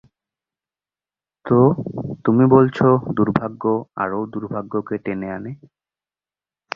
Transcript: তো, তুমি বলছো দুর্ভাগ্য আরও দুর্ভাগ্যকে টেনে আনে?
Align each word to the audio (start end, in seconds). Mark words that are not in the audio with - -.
তো, 1.45 1.59
তুমি 2.25 2.43
বলছো 2.55 2.85
দুর্ভাগ্য 3.17 3.63
আরও 3.97 4.19
দুর্ভাগ্যকে 4.33 4.95
টেনে 5.05 5.27
আনে? 5.37 5.51